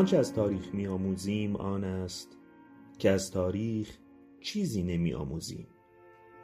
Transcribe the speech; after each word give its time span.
آنچه 0.00 0.18
از 0.18 0.34
تاریخ 0.34 0.74
می 0.74 0.86
آموزیم 0.86 1.56
آن 1.56 1.84
است 1.84 2.36
که 2.98 3.10
از 3.10 3.30
تاریخ 3.30 3.98
چیزی 4.40 4.82
نمی 4.82 5.14
آموزیم 5.14 5.66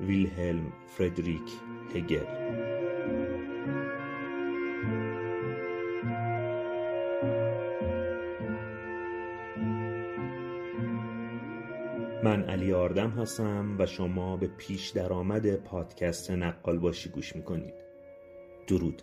ویلهلم 0.00 0.73
فردریک 0.86 1.52
هگل. 1.95 2.24
من 12.25 12.42
علی 12.42 12.73
آردم 12.73 13.11
هستم 13.11 13.77
و 13.78 13.86
شما 13.86 14.36
به 14.36 14.47
پیش 14.47 14.88
درآمد 14.88 15.56
پادکست 15.56 16.30
نقال 16.30 16.78
باشی 16.78 17.11
گوش 17.11 17.36
می‌کنید. 17.36 17.75
درود. 18.66 19.02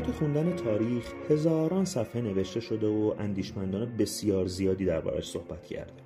اهمیت 0.00 0.18
خوندن 0.18 0.56
تاریخ 0.56 1.12
هزاران 1.30 1.84
صفحه 1.84 2.22
نوشته 2.22 2.60
شده 2.60 2.86
و 2.86 3.14
اندیشمندان 3.18 3.96
بسیار 3.96 4.46
زیادی 4.46 4.84
دربارش 4.84 5.28
صحبت 5.28 5.66
کرده 5.66 6.02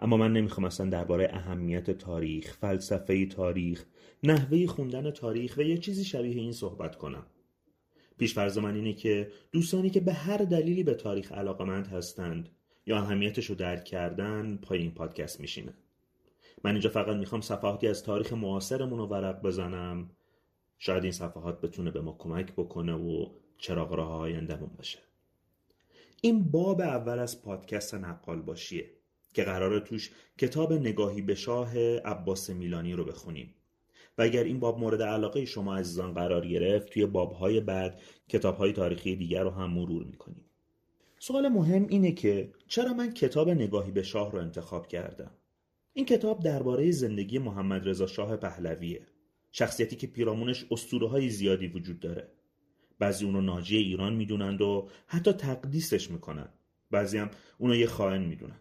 اما 0.00 0.16
من 0.16 0.32
نمی‌خوام 0.32 0.64
اصلا 0.64 0.90
درباره 0.90 1.30
اهمیت 1.32 1.90
تاریخ، 1.90 2.56
فلسفه 2.56 3.26
تاریخ، 3.26 3.84
نحوه 4.22 4.66
خوندن 4.66 5.10
تاریخ 5.10 5.56
و 5.56 5.62
یه 5.62 5.78
چیزی 5.78 6.04
شبیه 6.04 6.34
این 6.34 6.52
صحبت 6.52 6.96
کنم. 6.96 7.26
پیشفرض 8.18 8.58
من 8.58 8.74
اینه 8.74 8.92
که 8.92 9.28
دوستانی 9.52 9.90
که 9.90 10.00
به 10.00 10.12
هر 10.12 10.38
دلیلی 10.38 10.82
به 10.82 10.94
تاریخ 10.94 11.32
علاقمند 11.32 11.86
هستند 11.86 12.48
یا 12.86 12.98
اهمیتش 12.98 13.46
رو 13.46 13.54
درک 13.54 13.84
کردن 13.84 14.58
پای 14.62 14.78
این 14.78 14.90
پادکست 14.90 15.40
میشینن. 15.40 15.74
من 16.64 16.70
اینجا 16.70 16.90
فقط 16.90 17.16
می‌خوام 17.16 17.40
صفحاتی 17.40 17.88
از 17.88 18.02
تاریخ 18.02 18.32
معاصرمون 18.32 18.98
رو 18.98 19.06
ورق 19.06 19.42
بزنم 19.42 20.10
شاید 20.84 21.02
این 21.02 21.12
صفحات 21.12 21.60
بتونه 21.60 21.90
به 21.90 22.00
ما 22.00 22.16
کمک 22.18 22.52
بکنه 22.52 22.94
و 22.94 23.26
چراغ 23.58 23.92
راه 23.92 24.12
آیندهمون 24.12 24.70
باشه. 24.76 24.98
این 26.20 26.50
باب 26.50 26.80
اول 26.80 27.18
از 27.18 27.42
پادکست 27.42 27.94
نقال 27.94 28.42
باشیه 28.42 28.90
که 29.34 29.44
قرار 29.44 29.80
توش 29.80 30.10
کتاب 30.38 30.72
نگاهی 30.72 31.22
به 31.22 31.34
شاه 31.34 31.78
عباس 31.98 32.50
میلانی 32.50 32.92
رو 32.92 33.04
بخونیم. 33.04 33.54
و 34.18 34.22
اگر 34.22 34.44
این 34.44 34.60
باب 34.60 34.78
مورد 34.78 35.02
علاقه 35.02 35.44
شما 35.44 35.76
عزیزان 35.76 36.14
قرار 36.14 36.46
گرفت 36.46 36.92
توی 36.92 37.06
بابهای 37.06 37.60
بعد 37.60 38.00
کتابهای 38.28 38.72
تاریخی 38.72 39.16
دیگر 39.16 39.42
رو 39.42 39.50
هم 39.50 39.70
مرور 39.70 40.04
می‌کنیم. 40.04 40.44
سوال 41.18 41.48
مهم 41.48 41.86
اینه 41.88 42.12
که 42.12 42.52
چرا 42.68 42.94
من 42.94 43.14
کتاب 43.14 43.50
نگاهی 43.50 43.90
به 43.90 44.02
شاه 44.02 44.32
رو 44.32 44.38
انتخاب 44.38 44.86
کردم؟ 44.86 45.30
این 45.92 46.04
کتاب 46.04 46.42
درباره 46.42 46.90
زندگی 46.90 47.38
محمد 47.38 47.88
رضا 47.88 48.06
شاه 48.06 48.36
پهلویه. 48.36 49.06
شخصیتی 49.52 49.96
که 49.96 50.06
پیرامونش 50.06 50.64
اسطوره 50.70 51.08
های 51.08 51.28
زیادی 51.28 51.66
وجود 51.66 52.00
داره. 52.00 52.28
بعضی 52.98 53.24
اونو 53.24 53.40
ناجی 53.40 53.76
ایران 53.76 54.14
می‌دونند 54.14 54.60
و 54.60 54.88
حتی 55.06 55.32
تقدیسش 55.32 56.10
می‌کنن. 56.10 56.48
بعضی 56.90 57.18
هم 57.18 57.30
اونو 57.58 57.76
یه 57.76 57.86
خائن 57.86 58.22
می‌دونن. 58.22 58.60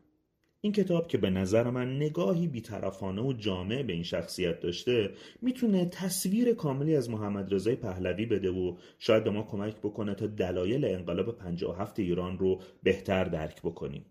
این 0.62 0.74
کتاب 0.74 1.08
که 1.08 1.18
به 1.18 1.30
نظر 1.30 1.70
من 1.70 1.96
نگاهی 1.96 2.48
بیطرفانه 2.48 3.22
و 3.22 3.34
جامع 3.34 3.84
به 3.84 3.94
این 3.94 4.04
شخصیت 4.04 4.60
داشته 4.60 5.14
می‌تونه 5.42 5.86
تصویر 5.86 6.54
کاملی 6.54 6.96
از 6.96 7.10
محمد 7.10 7.54
رضای 7.54 7.76
پهلوی 7.76 8.26
بده 8.26 8.50
و 8.50 8.78
شاید 9.00 9.24
به 9.24 9.30
ما 9.30 9.44
کمک 9.44 9.78
بکنه 9.78 10.14
تا 10.14 10.28
دلایل 10.28 10.86
انقلاب 10.86 11.38
57 11.38 12.00
ایران 12.00 12.38
رو 12.38 12.62
بهتر 12.84 13.24
درک 13.24 13.62
بکنیم. 13.62 14.06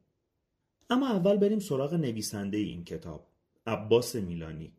اما 0.91 1.09
اول 1.09 1.37
بریم 1.37 1.59
سراغ 1.59 1.95
نویسنده 1.95 2.59
این 2.59 2.85
کتاب 2.85 3.27
عباس 3.67 4.17
میلانی. 4.17 4.73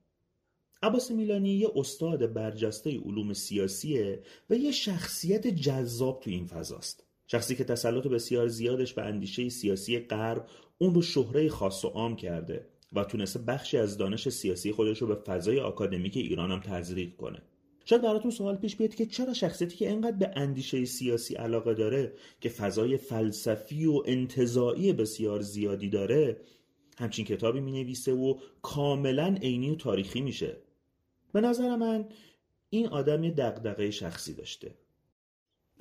عباس 0.83 1.11
میلانی 1.11 1.49
یه 1.49 1.71
استاد 1.75 2.33
برجسته 2.33 2.99
علوم 2.99 3.33
سیاسیه 3.33 4.23
و 4.49 4.55
یه 4.55 4.71
شخصیت 4.71 5.47
جذاب 5.47 6.19
تو 6.19 6.29
این 6.29 6.45
فضاست. 6.45 7.03
شخصی 7.27 7.55
که 7.55 7.63
تسلط 7.63 8.07
بسیار 8.07 8.47
زیادش 8.47 8.93
به 8.93 9.01
اندیشه 9.01 9.49
سیاسی 9.49 9.99
غرب 9.99 10.47
اون 10.77 10.93
رو 10.93 11.01
شهره 11.01 11.49
خاص 11.49 11.85
و 11.85 11.87
عام 11.87 12.15
کرده 12.15 12.65
و 12.93 13.03
تونسته 13.03 13.39
بخشی 13.39 13.77
از 13.77 13.97
دانش 13.97 14.29
سیاسی 14.29 14.71
خودش 14.71 15.01
رو 15.01 15.07
به 15.07 15.15
فضای 15.15 15.59
آکادمیک 15.59 16.17
ایران 16.17 16.51
هم 16.51 16.59
تزریق 16.59 17.15
کنه. 17.15 17.41
شاید 17.85 18.01
براتون 18.01 18.31
سوال 18.31 18.55
پیش 18.55 18.75
بیاد 18.75 18.95
که 18.95 19.05
چرا 19.05 19.33
شخصیتی 19.33 19.77
که 19.77 19.89
اینقدر 19.89 20.17
به 20.17 20.31
اندیشه 20.35 20.85
سیاسی 20.85 21.35
علاقه 21.35 21.73
داره 21.73 22.13
که 22.41 22.49
فضای 22.49 22.97
فلسفی 22.97 23.85
و 23.85 24.03
انتظاعی 24.05 24.93
بسیار 24.93 25.41
زیادی 25.41 25.89
داره 25.89 26.37
همچین 26.97 27.25
کتابی 27.25 27.59
می 27.59 27.71
نویسه 27.71 28.13
و 28.13 28.35
کاملا 28.61 29.37
عینی 29.41 29.69
و 29.69 29.75
تاریخی 29.75 30.21
میشه. 30.21 30.57
به 31.33 31.41
نظر 31.41 31.75
من 31.75 32.05
این 32.69 32.87
آدم 32.87 33.23
یه 33.23 33.31
دقدقه 33.31 33.91
شخصی 33.91 34.33
داشته. 34.33 34.75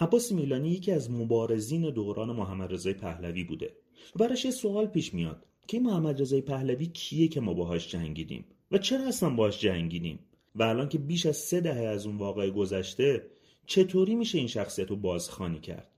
عباس 0.00 0.32
میلانی 0.32 0.70
یکی 0.70 0.92
از 0.92 1.10
مبارزین 1.10 1.90
دوران 1.90 2.32
محمد 2.32 2.72
رضای 2.72 2.94
پهلوی 2.94 3.44
بوده. 3.44 3.76
و 4.16 4.18
براش 4.18 4.44
یه 4.44 4.50
سوال 4.50 4.86
پیش 4.86 5.14
میاد. 5.14 5.46
که 5.66 5.80
محمد 5.80 6.20
رضای 6.20 6.40
پهلوی 6.40 6.86
کیه 6.86 7.28
که 7.28 7.40
ما 7.40 7.54
باهاش 7.54 7.88
جنگیدیم؟ 7.88 8.44
و 8.70 8.78
چرا 8.78 9.08
اصلا 9.08 9.30
باهاش 9.30 9.60
جنگیدیم؟ 9.60 10.18
و 10.54 10.62
الان 10.62 10.88
که 10.88 10.98
بیش 10.98 11.26
از 11.26 11.36
سه 11.36 11.60
دهه 11.60 11.80
از 11.86 12.06
اون 12.06 12.16
واقعه 12.16 12.50
گذشته 12.50 13.26
چطوری 13.66 14.14
میشه 14.14 14.38
این 14.38 14.46
شخصیت 14.46 14.90
رو 14.90 14.96
بازخانی 14.96 15.60
کرد؟ 15.60 15.88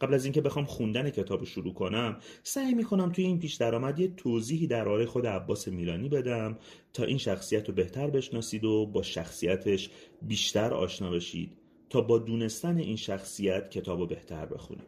قبل 0.00 0.14
از 0.14 0.24
اینکه 0.24 0.40
بخوام 0.40 0.64
خوندن 0.64 1.10
کتاب 1.10 1.44
شروع 1.44 1.74
کنم 1.74 2.16
سعی 2.42 2.74
می‌کنم 2.74 3.12
توی 3.12 3.24
این 3.24 3.38
پیش 3.38 3.54
درآمد 3.54 3.98
یه 3.98 4.08
توضیحی 4.08 4.66
درباره 4.66 5.06
خود 5.06 5.26
عباس 5.26 5.68
میلانی 5.68 6.08
بدم 6.08 6.58
تا 6.92 7.04
این 7.04 7.18
شخصیت 7.18 7.68
رو 7.68 7.74
بهتر 7.74 8.10
بشناسید 8.10 8.64
و 8.64 8.86
با 8.86 9.02
شخصیتش 9.02 9.90
بیشتر 10.22 10.74
آشنا 10.74 11.10
بشید 11.10 11.52
تا 11.90 12.00
با 12.00 12.18
دونستن 12.18 12.76
این 12.76 12.96
شخصیت 12.96 13.70
کتاب 13.70 14.00
رو 14.00 14.06
بهتر 14.06 14.46
بخونیم 14.46 14.86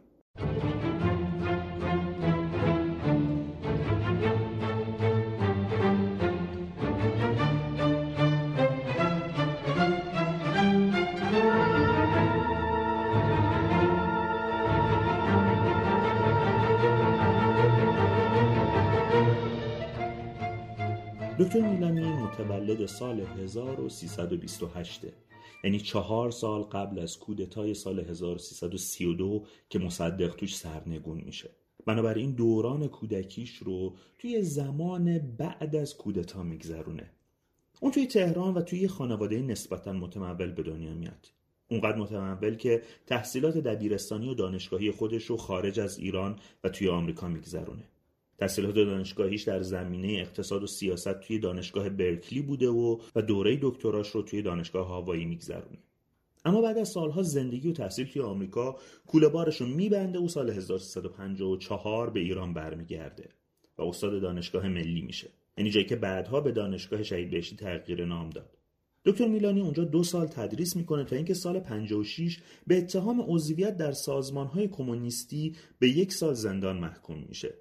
متولد 22.71 22.85
سال 22.85 23.19
1328 23.19 25.01
یعنی 25.63 25.79
چهار 25.79 26.31
سال 26.31 26.61
قبل 26.61 26.99
از 26.99 27.19
کودتای 27.19 27.73
سال 27.73 27.99
1332 27.99 29.45
که 29.69 29.79
مصدق 29.79 30.35
توش 30.35 30.57
سرنگون 30.57 31.21
میشه. 31.25 31.49
بنابراین 31.85 32.31
دوران 32.31 32.87
کودکیش 32.87 33.55
رو 33.55 33.95
توی 34.19 34.41
زمان 34.41 35.17
بعد 35.37 35.75
از 35.75 35.97
کودتا 35.97 36.43
میگذرونه. 36.43 37.11
اون 37.79 37.91
توی 37.91 38.07
تهران 38.07 38.53
و 38.53 38.61
توی 38.61 38.87
خانواده 38.87 39.41
نسبتا 39.41 39.93
متمول 39.93 40.51
به 40.51 40.63
دنیا 40.63 40.93
میاد. 40.93 41.27
اونقدر 41.67 41.97
متمول 41.97 42.55
که 42.55 42.81
تحصیلات 43.07 43.57
دبیرستانی 43.57 44.29
و 44.29 44.33
دانشگاهی 44.33 44.91
خودش 44.91 45.25
رو 45.25 45.37
خارج 45.37 45.79
از 45.79 45.97
ایران 45.97 46.39
و 46.63 46.69
توی 46.69 46.89
آمریکا 46.89 47.27
میگذرونه. 47.27 47.83
تحصیلات 48.41 48.75
دانشگاهیش 48.75 49.43
در 49.43 49.61
زمینه 49.61 50.07
اقتصاد 50.07 50.63
و 50.63 50.67
سیاست 50.67 51.19
توی 51.19 51.39
دانشگاه 51.39 51.89
برکلی 51.89 52.41
بوده 52.41 52.69
و 52.69 52.97
و 53.15 53.21
دوره 53.21 53.59
دکتراش 53.61 54.09
رو 54.09 54.21
توی 54.21 54.41
دانشگاه 54.41 54.87
هاوایی 54.87 55.25
میگذرونه. 55.25 55.77
اما 56.45 56.61
بعد 56.61 56.77
از 56.77 56.89
سالها 56.89 57.23
زندگی 57.23 57.69
و 57.69 57.73
تحصیل 57.73 58.07
توی 58.07 58.21
آمریکا 58.21 58.75
کوله 59.07 59.27
بارش 59.27 59.61
رو 59.61 59.67
میبنده 59.67 60.19
و 60.19 60.27
سال 60.27 60.49
1354 60.49 62.09
به 62.09 62.19
ایران 62.19 62.53
برمیگرده 62.53 63.29
و 63.77 63.81
استاد 63.81 64.21
دانشگاه 64.21 64.67
ملی 64.67 65.01
میشه. 65.01 65.29
یعنی 65.57 65.69
جایی 65.69 65.85
که 65.85 65.95
بعدها 65.95 66.41
به 66.41 66.51
دانشگاه 66.51 67.03
شهید 67.03 67.29
بهشتی 67.29 67.55
تغییر 67.55 68.05
نام 68.05 68.29
داد. 68.29 68.57
دکتر 69.05 69.27
میلانی 69.27 69.61
اونجا 69.61 69.83
دو 69.83 70.03
سال 70.03 70.27
تدریس 70.27 70.75
می‌کنه 70.75 71.03
تا 71.03 71.15
اینکه 71.15 71.33
سال 71.33 71.59
56 71.59 72.39
به 72.67 72.77
اتهام 72.77 73.21
عضویت 73.27 73.77
در 73.77 73.91
سازمانهای 73.91 74.67
کمونیستی 74.67 75.55
به 75.79 75.89
یک 75.89 76.13
سال 76.13 76.33
زندان 76.33 76.77
محکوم 76.77 77.25
میشه. 77.29 77.53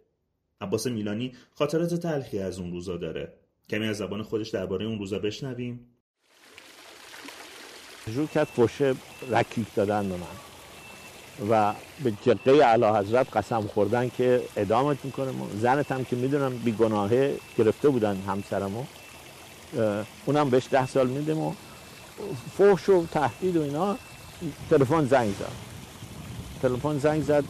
عباس 0.60 0.86
میلانی 0.86 1.32
خاطرات 1.54 1.94
تلخی 1.94 2.38
از 2.38 2.58
اون 2.58 2.72
روزا 2.72 2.96
داره. 2.96 3.32
کمی 3.70 3.86
از 3.86 3.96
زبان 3.96 4.22
خودش 4.22 4.48
درباره 4.48 4.86
اون 4.86 4.98
روزا 4.98 5.18
بشنویم. 5.18 5.80
جور 8.14 8.26
کرد 8.26 8.46
فوشه 8.46 8.94
رکیک 9.30 9.74
دادن 9.74 10.08
به 10.08 10.14
من 10.14 10.26
و 11.50 11.74
به 12.04 12.12
جقه 12.22 12.62
علا 12.62 12.98
حضرت 13.00 13.36
قسم 13.36 13.60
خوردن 13.60 14.08
که 14.08 14.42
ادامت 14.56 15.04
می‌کنه. 15.04 15.32
زنت 15.60 15.92
هم 15.92 16.04
که 16.04 16.16
می‌دونم 16.16 16.56
بیگناهه 16.56 17.36
گرفته 17.58 17.88
بودن 17.88 18.16
همسرمو. 18.16 18.84
اونم 20.26 20.50
بهش 20.50 20.66
ده 20.70 20.86
سال 20.86 21.06
میدم 21.06 21.38
و 21.38 21.52
فوش 22.56 22.88
و 22.88 23.06
تهدید 23.06 23.56
و 23.56 23.62
اینا. 23.62 23.98
تلفن 24.70 25.06
زنگ 25.06 25.34
زد. 25.34 25.52
تلفن 26.62 26.98
زنگ 26.98 27.22
زد. 27.22 27.44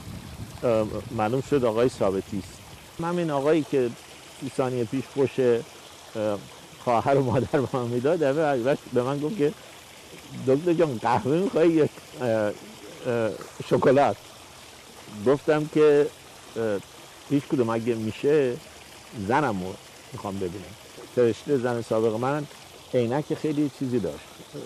معلوم 1.10 1.40
شد 1.40 1.64
آقای 1.64 1.88
ثابتی 1.88 2.42
همین 3.04 3.30
آقایی 3.30 3.66
که 3.70 3.90
سی 4.40 4.52
ثانیه 4.56 4.84
پیش 4.84 5.04
خوش 5.14 5.30
خواهر 6.84 7.16
و 7.16 7.24
مادر 7.24 7.60
به 7.60 7.68
من 7.72 7.86
می‌داد 7.86 8.18
به 8.92 9.02
من 9.02 9.18
گفت 9.20 9.36
که 9.36 9.52
دکتر 10.46 10.72
جان 10.72 10.98
قهوه 11.02 11.36
می‌خوای؟ 11.36 11.68
یا 11.68 11.88
شکلات. 13.70 14.16
گفتم 15.26 15.70
که 15.74 16.06
هیچ 17.30 17.42
کدوم 17.42 17.70
اگه 17.70 17.94
میشه 17.94 18.56
زنم 19.28 19.56
می‌خوام 20.12 20.36
ببینم. 20.36 20.74
فرشته 21.16 21.58
زن 21.58 21.82
سابق 21.82 22.20
من 22.20 22.46
عینک 22.94 23.34
خیلی 23.34 23.70
چیزی 23.78 24.00
داشت. 24.00 24.24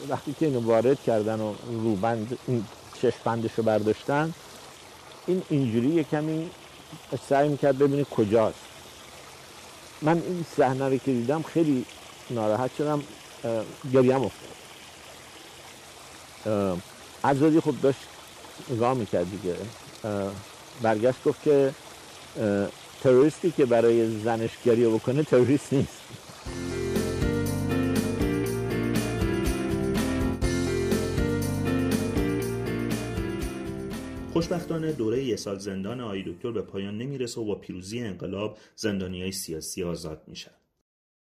وقتی 0.09 0.35
که 0.41 0.47
اینو 0.47 0.61
وارد 0.61 1.03
کردن 1.03 1.41
و 1.41 1.55
روبند 1.69 2.39
این 2.47 2.65
شش 3.03 3.13
بندش 3.25 3.51
رو 3.57 3.65
برداشتن 3.65 4.35
این 5.27 5.43
اینجوری 5.49 5.89
یه 5.89 6.05
کمی 6.05 6.51
سعی 7.29 7.49
می‌کرد 7.49 7.79
ببینه 7.79 8.05
کجاست. 8.05 8.58
من 10.02 10.23
این 10.26 10.46
صحنه 10.56 10.88
رو 10.88 10.96
که 10.96 11.12
دیدم 11.12 11.43
خیلی 11.43 11.85
ناراحت 12.31 12.70
شدم 12.79 13.02
گریم 13.93 14.23
افتاد. 14.23 14.55
عزازی 17.25 17.61
خب 17.61 17.75
داشت 17.82 17.99
نگاه 18.70 18.94
می‌کرد 18.94 19.26
دیگه. 19.31 19.56
برگشت 20.82 21.25
گفت 21.25 21.43
که 21.43 21.75
تروریستی 23.02 23.50
که 23.50 23.67
برای 23.67 24.20
زنش 24.20 24.50
گریه 24.64 24.88
بکنه 24.88 25.23
تروریست 25.23 25.73
نیست. 25.73 26.00
خوشبختانه 34.35 34.93
دوره 34.93 35.25
یه 35.25 35.37
سال 35.37 35.59
زندان 35.59 36.01
آی 36.01 36.23
دکتر 36.23 36.51
به 36.53 36.63
پایان 36.63 36.99
نمی‌رسه 36.99 37.41
و 37.41 37.45
با 37.45 37.55
پیروزی 37.55 38.01
انقلاب 38.01 38.59
زندانی 38.77 39.23
های 39.23 39.33
سیاسی 39.33 39.83
آزاد 39.83 40.23
میشن. 40.27 40.51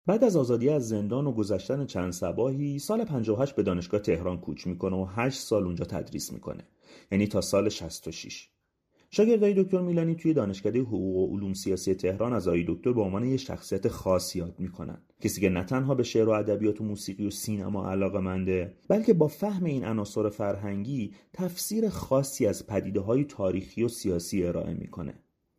بعد 0.05 0.23
از 0.23 0.35
آزادی 0.35 0.69
از 0.69 0.89
زندان 0.89 1.27
و 1.27 1.31
گذشتن 1.31 1.85
چند 1.85 2.11
سباهی 2.11 2.79
سال 2.79 3.03
58 3.05 3.55
به 3.55 3.63
دانشگاه 3.63 3.99
تهران 3.99 4.37
کوچ 4.37 4.67
می‌کنه 4.67 4.95
و 4.95 5.05
8 5.09 5.39
سال 5.39 5.63
اونجا 5.63 5.85
تدریس 5.85 6.33
می‌کنه. 6.33 6.67
یعنی 7.11 7.27
تا 7.27 7.41
سال 7.41 7.69
66 7.69 8.49
شاگردای 9.11 9.63
دکتر 9.63 9.81
میلانی 9.81 10.15
توی 10.15 10.33
دانشکده 10.33 10.79
حقوق 10.79 11.15
و 11.15 11.35
علوم 11.35 11.53
سیاسی 11.53 11.95
تهران 11.95 12.33
از 12.33 12.47
آقای 12.47 12.65
دکتر 12.67 12.93
به 12.93 13.01
عنوان 13.01 13.23
یه 13.23 13.37
شخصیت 13.37 13.87
خاص 13.87 14.35
یاد 14.35 14.55
می‌کنن. 14.59 15.01
کسی 15.21 15.41
که 15.41 15.49
نه 15.49 15.63
تنها 15.63 15.95
به 15.95 16.03
شعر 16.03 16.29
و 16.29 16.31
ادبیات 16.31 16.81
و 16.81 16.83
موسیقی 16.83 17.27
و 17.27 17.29
سینما 17.29 17.91
علاقه 17.91 18.19
منده 18.19 18.73
بلکه 18.87 19.13
با 19.13 19.27
فهم 19.27 19.63
این 19.63 19.85
عناصر 19.85 20.29
فرهنگی 20.29 21.13
تفسیر 21.33 21.89
خاصی 21.89 22.45
از 22.45 22.67
پدیده 22.67 22.99
های 22.99 23.23
تاریخی 23.23 23.83
و 23.83 23.87
سیاسی 23.87 24.43
ارائه 24.43 24.73
می‌کنه. 24.73 25.13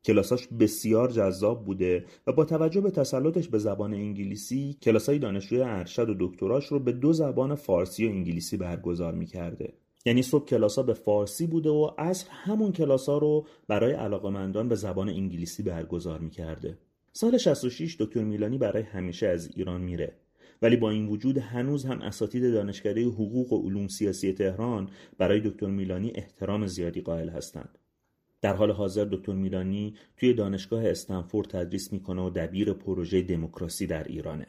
کلاساش 0.04 0.48
بسیار 0.48 1.10
جذاب 1.10 1.64
بوده 1.64 2.04
و 2.26 2.32
با 2.32 2.44
توجه 2.44 2.80
به 2.80 2.90
تسلطش 2.90 3.48
به 3.48 3.58
زبان 3.58 3.94
انگلیسی 3.94 4.76
کلاسای 4.82 5.18
دانشجوی 5.18 5.62
ارشد 5.62 6.08
و 6.08 6.14
دکتراش 6.20 6.66
رو 6.66 6.78
به 6.78 6.92
دو 6.92 7.12
زبان 7.12 7.54
فارسی 7.54 8.06
و 8.06 8.08
انگلیسی 8.08 8.56
برگزار 8.56 9.14
می‌کرده. 9.14 9.72
یعنی 10.04 10.22
صبح 10.22 10.44
کلاسا 10.44 10.82
به 10.82 10.94
فارسی 10.94 11.46
بوده 11.46 11.70
و 11.70 11.90
عصر 11.98 12.26
همون 12.30 12.72
کلاسا 12.72 13.18
رو 13.18 13.46
برای 13.68 13.92
علاقمندان 13.92 14.68
به 14.68 14.74
زبان 14.74 15.08
انگلیسی 15.08 15.62
برگزار 15.62 16.18
می‌کرده. 16.18 16.78
سال 17.14 17.38
66 17.38 17.96
دکتر 18.00 18.24
میلانی 18.24 18.58
برای 18.58 18.82
همیشه 18.82 19.26
از 19.26 19.50
ایران 19.56 19.80
میره. 19.80 20.16
ولی 20.62 20.76
با 20.76 20.90
این 20.90 21.06
وجود 21.06 21.38
هنوز 21.38 21.84
هم 21.84 22.00
اساتید 22.00 22.52
دانشکده 22.52 23.04
حقوق 23.04 23.52
و 23.52 23.62
علوم 23.62 23.88
سیاسی 23.88 24.32
تهران 24.32 24.88
برای 25.18 25.40
دکتر 25.40 25.66
میلانی 25.66 26.12
احترام 26.14 26.66
زیادی 26.66 27.00
قائل 27.00 27.28
هستند. 27.28 27.78
در 28.40 28.54
حال 28.54 28.70
حاضر 28.70 29.04
دکتر 29.04 29.32
میلانی 29.32 29.94
توی 30.16 30.34
دانشگاه 30.34 30.86
استنفورد 30.86 31.48
تدریس 31.48 31.92
می‌کنه 31.92 32.22
و 32.22 32.30
دبیر 32.30 32.72
پروژه 32.72 33.22
دموکراسی 33.22 33.86
در 33.86 34.04
ایرانه. 34.04 34.46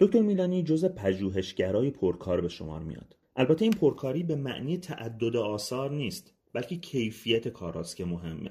دکتر 0.00 0.20
میلانی 0.20 0.62
جز 0.62 0.84
پژوهشگرای 0.84 1.90
پرکار 1.90 2.40
به 2.40 2.48
شمار 2.48 2.82
میاد. 2.82 3.16
البته 3.36 3.64
این 3.64 3.72
پرکاری 3.72 4.22
به 4.22 4.36
معنی 4.36 4.78
تعدد 4.78 5.36
آثار 5.36 5.90
نیست 5.90 6.34
بلکه 6.52 6.76
کیفیت 6.76 7.48
کاراست 7.48 7.96
که 7.96 8.04
مهمه. 8.04 8.50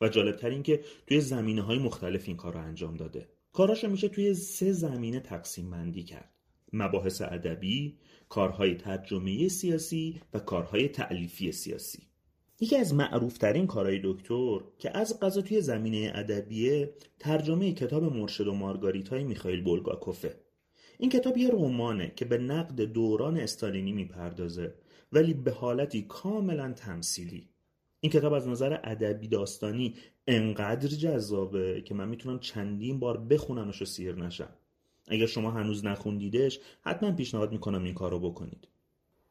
و 0.00 0.08
جالبتر 0.08 0.50
این 0.50 0.62
که 0.62 0.84
توی 1.06 1.20
زمینه 1.20 1.62
های 1.62 1.78
مختلف 1.78 2.24
این 2.28 2.36
کار 2.36 2.52
رو 2.52 2.60
انجام 2.60 2.94
داده. 2.94 3.28
کاراشو 3.52 3.88
میشه 3.88 4.08
توی 4.08 4.34
سه 4.34 4.72
زمینه 4.72 5.20
تقسیم 5.20 5.70
بندی 5.70 6.02
کرد. 6.02 6.30
مباحث 6.72 7.22
ادبی، 7.22 7.98
کارهای 8.28 8.74
ترجمه 8.74 9.48
سیاسی 9.48 10.20
و 10.34 10.38
کارهای 10.38 10.88
تعلیفی 10.88 11.52
سیاسی. 11.52 12.02
یکی 12.60 12.76
از 12.76 12.94
معروفترین 12.94 13.66
کارهای 13.66 14.00
دکتر 14.04 14.60
که 14.78 14.98
از 14.98 15.20
قضا 15.20 15.42
توی 15.42 15.60
زمینه 15.60 16.12
ادبیه 16.14 16.94
ترجمه 17.18 17.72
کتاب 17.72 18.04
مرشد 18.04 18.46
و 18.46 18.54
مارگاریت 18.54 19.08
های 19.08 19.24
میخائیل 19.24 19.62
بولگاکوفه. 19.62 20.40
این 20.98 21.10
کتاب 21.10 21.38
یه 21.38 21.50
رمانه 21.50 22.12
که 22.16 22.24
به 22.24 22.38
نقد 22.38 22.80
دوران 22.80 23.36
استالینی 23.36 23.92
می‌پردازه 23.92 24.74
ولی 25.12 25.34
به 25.34 25.50
حالتی 25.50 26.02
کاملا 26.02 26.72
تمثیلی. 26.72 27.48
این 28.04 28.12
کتاب 28.12 28.32
از 28.32 28.48
نظر 28.48 28.78
ادبی 28.84 29.28
داستانی 29.28 29.94
انقدر 30.28 30.88
جذابه 30.88 31.82
که 31.84 31.94
من 31.94 32.08
می‌تونم 32.08 32.38
چندین 32.38 32.98
بار 32.98 33.18
بخونمش 33.18 33.82
و 33.82 33.84
سیر 33.84 34.14
نشم. 34.14 34.48
اگر 35.08 35.26
شما 35.26 35.50
هنوز 35.50 35.84
نخوندیدش 35.84 36.60
حتما 36.82 37.12
پیشنهاد 37.12 37.52
می‌کنم 37.52 37.84
این 37.84 37.94
کار 37.94 38.10
رو 38.10 38.20
بکنید. 38.20 38.68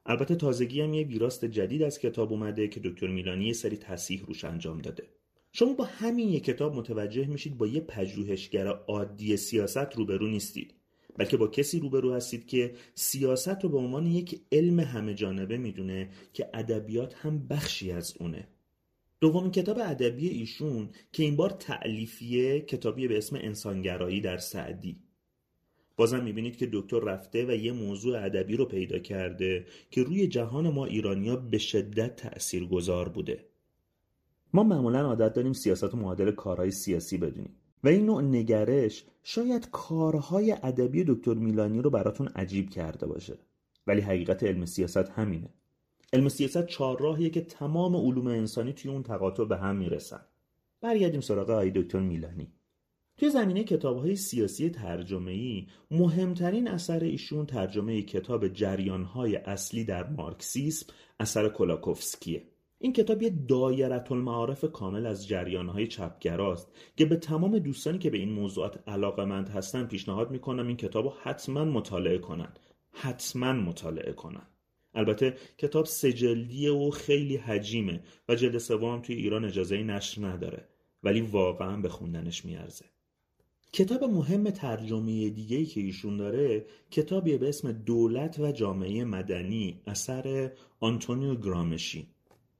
البته 0.05 0.35
تازگی 0.35 0.81
هم 0.81 0.93
یه 0.93 1.03
ویراست 1.03 1.45
جدید 1.45 1.83
از 1.83 1.99
کتاب 1.99 2.31
اومده 2.31 2.67
که 2.67 2.79
دکتر 2.79 3.07
میلانی 3.07 3.45
یه 3.45 3.53
سری 3.53 3.77
تصیح 3.77 4.23
روش 4.25 4.45
انجام 4.45 4.77
داده. 4.77 5.03
شما 5.51 5.73
با 5.73 5.83
همین 5.83 6.29
یک 6.29 6.43
کتاب 6.43 6.75
متوجه 6.75 7.27
میشید 7.27 7.57
با 7.57 7.67
یه 7.67 7.81
پژوهشگر 7.81 8.67
عادی 8.67 9.37
سیاست 9.37 9.95
روبرو 9.95 10.27
نیستید. 10.27 10.73
بلکه 11.17 11.37
با 11.37 11.47
کسی 11.47 11.79
روبرو 11.79 12.13
هستید 12.13 12.47
که 12.47 12.73
سیاست 12.95 13.63
رو 13.63 13.69
به 13.69 13.77
عنوان 13.77 14.05
یک 14.05 14.41
علم 14.51 14.79
همه 14.79 15.13
جانبه 15.13 15.57
می‌دونه 15.57 16.09
که 16.33 16.49
ادبیات 16.53 17.13
هم 17.13 17.47
بخشی 17.47 17.91
از 17.91 18.13
اونه. 18.19 18.47
دومین 19.23 19.51
کتاب 19.51 19.77
ادبی 19.79 20.27
ایشون 20.27 20.89
که 21.11 21.23
این 21.23 21.35
بار 21.35 21.49
تعلیفیه 21.49 22.59
کتابی 22.59 23.07
به 23.07 23.17
اسم 23.17 23.35
انسانگرایی 23.35 24.21
در 24.21 24.37
سعدی. 24.37 24.99
بازم 25.97 26.23
می‌بینید 26.23 26.57
که 26.57 26.69
دکتر 26.73 26.99
رفته 26.99 27.45
و 27.45 27.51
یه 27.51 27.71
موضوع 27.71 28.25
ادبی 28.25 28.55
رو 28.55 28.65
پیدا 28.65 28.99
کرده 28.99 29.65
که 29.91 30.03
روی 30.03 30.27
جهان 30.27 30.69
ما 30.69 30.85
ایرانیا 30.85 31.35
به 31.35 31.57
شدت 31.57 32.15
تأثیر 32.15 32.65
گذار 32.65 33.09
بوده. 33.09 33.45
ما 34.53 34.63
معمولا 34.63 35.01
عادت 35.01 35.33
داریم 35.33 35.53
سیاست 35.53 35.93
و 35.93 35.97
معادل 35.97 36.31
کارهای 36.31 36.71
سیاسی 36.71 37.17
بدونیم. 37.17 37.55
و 37.83 37.87
این 37.87 38.05
نوع 38.05 38.21
نگرش 38.21 39.05
شاید 39.23 39.69
کارهای 39.71 40.51
ادبی 40.51 41.03
دکتر 41.03 41.33
میلانی 41.33 41.81
رو 41.81 41.89
براتون 41.89 42.27
عجیب 42.27 42.69
کرده 42.69 43.05
باشه. 43.05 43.37
ولی 43.87 44.01
حقیقت 44.01 44.43
علم 44.43 44.65
سیاست 44.65 45.09
همینه. 45.09 45.49
علم 46.13 46.29
سیاست 46.29 46.65
چهارراهیه 46.65 47.29
که 47.29 47.41
تمام 47.41 47.95
علوم 47.95 48.27
انسانی 48.27 48.73
توی 48.73 48.91
اون 48.91 49.03
تقاطع 49.03 49.45
به 49.45 49.57
هم 49.57 49.75
می‌رسن. 49.75 50.21
برگردیم 50.81 51.21
سراغ 51.21 51.49
آقای 51.49 51.71
دکتر 51.71 51.99
میلانی. 51.99 52.53
توی 53.17 53.29
زمینه 53.29 53.63
کتاب 53.63 53.97
های 53.97 54.15
سیاسی 54.15 54.69
ترجمه 54.69 55.31
ای 55.31 55.67
مهمترین 55.91 56.67
اثر 56.67 56.99
ایشون 56.99 57.45
ترجمه 57.45 58.01
کتاب 58.01 58.47
جریان 58.47 59.03
های 59.03 59.35
اصلی 59.35 59.83
در 59.83 60.09
مارکسیسم 60.09 60.93
اثر 61.19 61.49
کلاکوفسکیه. 61.49 62.43
این 62.79 62.93
کتاب 62.93 63.21
یه 63.21 63.29
دایرت 63.47 64.11
المعارف 64.11 64.65
کامل 64.65 65.05
از 65.05 65.27
جریانهای 65.27 65.87
چپگراست 65.87 66.71
که 66.97 67.05
به 67.05 67.15
تمام 67.15 67.59
دوستانی 67.59 67.97
که 67.97 68.09
به 68.09 68.17
این 68.17 68.33
موضوعات 68.33 68.83
علاقمند 68.87 69.49
هستن 69.49 69.85
پیشنهاد 69.85 70.31
می‌کنم 70.31 70.67
این 70.67 70.77
کتاب 70.77 71.05
رو 71.05 71.13
حتما 71.21 71.65
مطالعه 71.65 72.17
کنن. 72.17 72.53
حتما 72.91 73.53
مطالعه 73.53 74.13
کنن. 74.13 74.47
البته 74.95 75.37
کتاب 75.57 75.85
سجلدیه 75.85 76.71
و 76.71 76.89
خیلی 76.89 77.37
حجیمه 77.37 78.03
و 78.29 78.35
جلد 78.35 78.57
سوم 78.57 79.01
توی 79.01 79.15
ایران 79.15 79.45
اجازه 79.45 79.83
نشر 79.83 80.25
نداره 80.25 80.67
ولی 81.03 81.21
واقعا 81.21 81.77
به 81.77 81.89
خوندنش 81.89 82.45
میارزه. 82.45 82.85
کتاب 83.73 84.03
مهم 84.03 84.49
ترجمه 84.49 85.29
دیگه 85.29 85.65
که 85.65 85.81
ایشون 85.81 86.17
داره 86.17 86.65
کتابی 86.91 87.37
به 87.37 87.49
اسم 87.49 87.71
دولت 87.71 88.39
و 88.39 88.51
جامعه 88.51 89.03
مدنی 89.03 89.81
اثر 89.87 90.51
آنتونیو 90.79 91.35
گرامشی. 91.35 92.07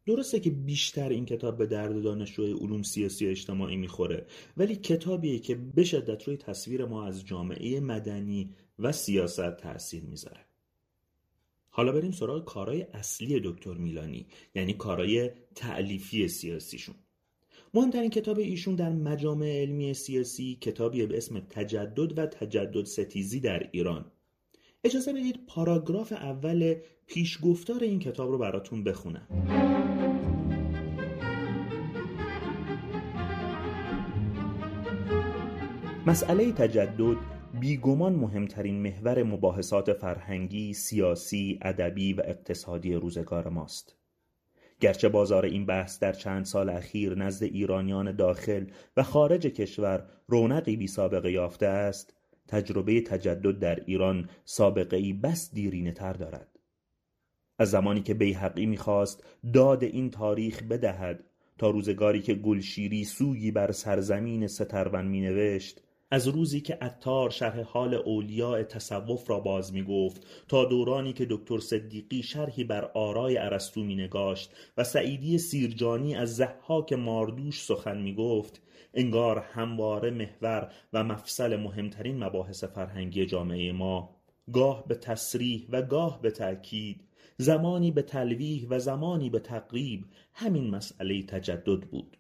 درسته 0.06 0.40
که 0.40 0.50
بیشتر 0.50 1.10
این 1.10 1.26
کتاب 1.26 1.58
به 1.58 1.66
درد 1.66 2.02
دانشجوی 2.02 2.52
علوم 2.52 2.82
سیاسی 2.82 3.28
اجتماعی 3.28 3.78
می‌خوره 3.78 4.26
ولی 4.58 4.76
کتابیه 4.76 5.40
که 5.40 5.56
به 5.56 5.84
شدت 5.84 6.24
روی 6.24 6.38
تصویر 6.38 6.86
ما 6.86 7.06
از 7.06 7.26
جامعه 7.26 7.80
مدنی 7.80 8.56
و 8.80 8.92
سیاست 8.92 9.58
تاثیر 9.58 10.04
می‌ذاره. 10.04 10.46
حالا 11.76 11.92
بریم 11.92 12.12
سراغ 12.12 12.46
کارهای 12.46 12.82
اصلی 12.82 13.42
دکتر 13.44 13.74
میلانی 13.74 14.26
یعنی 14.56 14.74
کارهای 14.74 15.30
تعلیفی 15.56 16.28
سیاسیشون 16.28 16.96
مهمترین 17.74 18.10
کتاب 18.10 18.40
ایشون 18.40 18.76
در 18.76 18.90
مجامع 18.90 19.62
علمی 19.62 19.94
سیاسی 19.94 20.58
کتابی 20.62 21.06
به 21.06 21.18
اسم 21.18 21.40
تجدد 21.40 22.20
و 22.20 22.26
تجدد 22.26 22.86
ستیزی 22.86 23.40
در 23.40 23.70
ایران. 23.72 24.06
اجازه 24.84 25.14
بدید 25.14 25.40
پاراگراف 25.48 26.12
اول 26.12 26.76
پیشگفتار 27.08 27.84
این 27.84 28.00
کتاب 28.00 28.32
رو 28.32 28.38
براتون 28.38 28.84
بخونم. 28.84 29.28
مسئله 36.08 36.52
تجدد 36.52 37.33
بیگمان 37.60 38.16
مهمترین 38.16 38.82
محور 38.82 39.24
مباحثات 39.24 39.94
فرهنگی، 39.94 40.74
سیاسی، 40.74 41.60
ادبی 41.62 42.14
و 42.14 42.22
اقتصادی 42.26 42.94
روزگار 42.94 43.50
ماست. 43.50 43.96
گرچه 44.80 45.10
بازار 45.10 45.46
این 45.46 45.66
بحث 45.66 46.00
در 46.00 46.14
چند 46.14 46.46
سال 46.46 46.70
اخیر 46.70 47.16
نزد 47.16 47.44
ایرانیان 47.44 48.16
داخل 48.16 48.66
و 48.98 49.04
خارج 49.04 49.48
کشور 49.48 50.06
رونقی 50.28 50.78
بی 50.78 50.88
سابقه 50.88 51.32
یافته 51.32 51.66
است، 51.66 52.14
تجربه 52.48 53.02
تجدد 53.02 53.60
در 53.60 53.84
ایران 53.86 54.30
سابقه 54.46 54.98
ای 54.98 55.14
بس 55.14 55.54
دیرینه 55.54 55.92
تر 55.92 56.14
دارد. 56.14 56.60
از 57.60 57.72
زمانی 57.72 58.02
که 58.02 58.14
بیحقی 58.14 58.66
می‌خواست 58.66 59.24
داد 59.54 59.84
این 59.84 60.12
تاریخ 60.12 60.64
بدهد 60.64 61.24
تا 61.58 61.70
روزگاری 61.70 62.22
که 62.22 62.34
گلشیری 62.34 63.04
سوگی 63.04 63.52
بر 63.52 63.72
سرزمین 63.72 64.48
سترون 64.48 65.06
می 65.06 65.22
نوشت 65.22 65.82
از 66.14 66.28
روزی 66.28 66.62
که 66.62 66.78
اتار 66.82 67.30
شرح 67.30 67.62
حال 67.62 67.94
اولیاء 67.94 68.64
تصوف 68.64 69.30
را 69.30 69.40
باز 69.40 69.74
می 69.74 69.84
گفت 69.84 70.28
تا 70.48 70.66
دورانی 70.66 71.14
که 71.14 71.28
دکتر 71.30 71.60
صدیقی 71.60 72.24
شرحی 72.24 72.64
بر 72.64 72.86
آرای 72.94 73.38
ارسطو 73.38 73.84
می 73.84 73.96
نگاشت 73.96 74.52
و 74.78 74.84
سعیدی 74.84 75.38
سیرجانی 75.38 76.16
از 76.16 76.36
زحاک 76.36 76.94
ماردوش 76.94 77.64
سخن 77.64 78.02
می 78.02 78.16
گفت 78.16 78.62
انگار 78.94 79.40
همواره 79.40 80.12
محور 80.12 80.72
و 80.94 81.04
مفصل 81.04 81.56
مهمترین 81.56 82.24
مباحث 82.24 82.64
فرهنگی 82.64 83.26
جامعه 83.26 83.72
ما. 83.72 84.16
گاه 84.54 84.88
به 84.88 84.96
تصریح 84.96 85.68
و 85.70 85.82
گاه 85.82 86.22
به 86.22 86.32
تأکید 86.32 87.02
زمانی 87.38 87.92
به 87.92 88.02
تلویح 88.02 88.68
و 88.70 88.80
زمانی 88.80 89.30
به 89.30 89.40
تقریب 89.40 90.06
همین 90.34 90.70
مسئله 90.70 91.24
تجدد 91.24 91.80
بود. 91.80 92.18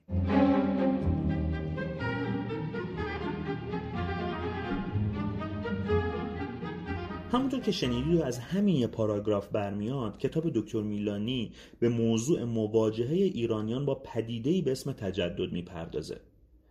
همونطور 7.33 7.59
که 7.59 7.71
شنیدید 7.71 8.21
از 8.21 8.39
همین 8.39 8.75
یه 8.75 8.87
پاراگراف 8.87 9.47
برمیاد 9.47 10.17
کتاب 10.17 10.49
دکتر 10.49 10.81
میلانی 10.81 11.51
به 11.79 11.89
موضوع 11.89 12.43
مواجهه 12.43 13.13
ایرانیان 13.13 13.85
با 13.85 13.95
پدیده‌ای 13.95 14.61
به 14.61 14.71
اسم 14.71 14.91
تجدد 14.91 15.51
می‌پردازه 15.51 16.21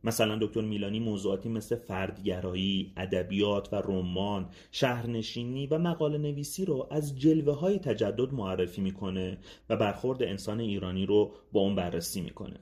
مثلا 0.04 0.38
دکتر 0.40 0.60
میلانی 0.60 1.00
موضوعاتی 1.00 1.48
مثل 1.48 1.76
فردگرایی، 1.76 2.92
ادبیات 2.96 3.72
و 3.72 3.76
رمان، 3.76 4.48
شهرنشینی 4.72 5.66
و 5.66 5.78
مقاله 5.78 6.18
نویسی 6.18 6.64
رو 6.64 6.88
از 6.90 7.18
جلوه 7.18 7.54
های 7.58 7.78
تجدد 7.78 8.32
معرفی 8.32 8.80
می‌کنه 8.80 9.38
و 9.68 9.76
برخورد 9.76 10.22
انسان 10.22 10.60
ایرانی 10.60 11.06
رو 11.06 11.32
با 11.52 11.60
اون 11.60 11.74
بررسی 11.74 12.20
می‌کنه. 12.20 12.60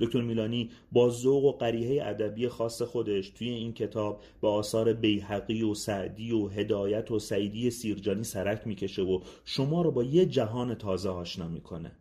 دکتر 0.00 0.20
میلانی 0.20 0.70
با 0.92 1.10
ذوق 1.10 1.44
و 1.44 1.52
قریحه 1.52 2.06
ادبی 2.06 2.48
خاص 2.48 2.82
خودش 2.82 3.30
توی 3.30 3.48
این 3.48 3.72
کتاب 3.72 4.20
به 4.40 4.48
آثار 4.48 4.92
بیحقی 4.92 5.62
و 5.62 5.74
سعدی 5.74 6.32
و 6.32 6.48
هدایت 6.48 7.10
و 7.10 7.18
سعیدی 7.18 7.70
سیرجانی 7.70 8.24
سرک 8.24 8.66
می‌کشه 8.66 9.02
و 9.02 9.20
شما 9.44 9.82
رو 9.82 9.90
با 9.90 10.04
یه 10.04 10.26
جهان 10.26 10.74
تازه 10.74 11.08
آشنا 11.08 11.48
می‌کنه. 11.48 11.92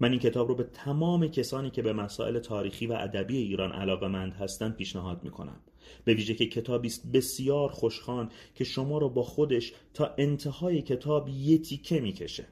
من 0.00 0.10
این 0.10 0.20
کتاب 0.20 0.48
رو 0.48 0.54
به 0.54 0.64
تمام 0.64 1.26
کسانی 1.26 1.70
که 1.70 1.82
به 1.82 1.92
مسائل 1.92 2.38
تاریخی 2.38 2.86
و 2.86 2.92
ادبی 2.92 3.36
ایران 3.36 3.72
علاقه 3.72 4.08
مند 4.08 4.32
هستند 4.32 4.76
پیشنهاد 4.76 5.24
می‌کنم 5.24 5.60
به 6.04 6.14
ویژه 6.14 6.34
که 6.34 6.46
کتابی 6.46 6.88
است 6.88 7.12
بسیار 7.12 7.68
خوشخوان 7.68 8.28
که 8.54 8.64
شما 8.64 8.98
رو 8.98 9.08
با 9.08 9.22
خودش 9.22 9.72
تا 9.94 10.14
انتهای 10.18 10.82
کتاب 10.82 11.28
یه 11.28 11.58
تیکه 11.58 12.00
می‌کشه 12.00 12.46